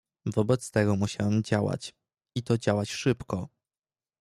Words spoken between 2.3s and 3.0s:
i to działać